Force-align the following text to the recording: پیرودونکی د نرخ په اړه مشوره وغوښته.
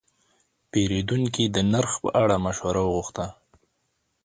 پیرودونکی 0.69 1.45
د 1.55 1.57
نرخ 1.71 1.91
په 2.03 2.09
اړه 2.21 2.35
مشوره 2.45 2.81
وغوښته. 2.85 3.25